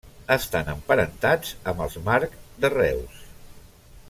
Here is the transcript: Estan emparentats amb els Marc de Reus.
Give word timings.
Estan 0.35 0.71
emparentats 0.73 1.53
amb 1.73 1.85
els 1.87 2.01
Marc 2.09 2.35
de 2.65 2.73
Reus. 2.79 3.25